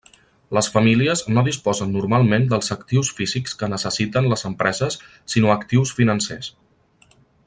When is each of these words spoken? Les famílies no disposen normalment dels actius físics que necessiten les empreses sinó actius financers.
Les 0.57 0.67
famílies 0.75 1.21
no 1.35 1.43
disposen 1.47 1.91
normalment 1.97 2.47
dels 2.53 2.73
actius 2.77 3.11
físics 3.19 3.55
que 3.61 3.69
necessiten 3.75 4.31
les 4.33 4.45
empreses 4.53 4.99
sinó 5.35 5.53
actius 5.57 5.93
financers. 6.01 6.51